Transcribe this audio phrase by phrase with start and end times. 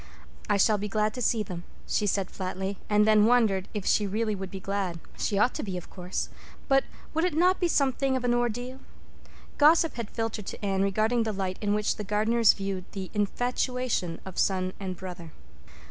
[0.49, 4.07] "I shall be glad to see them," she said flatly; and then wondered if she
[4.07, 4.99] really would be glad.
[5.15, 6.29] She ought to be, of course.
[6.67, 8.79] But would it not be something of an ordeal?
[9.59, 14.19] Gossip had filtered to Anne regarding the light in which the Gardners viewed the "infatuation"
[14.25, 15.33] of son and brother.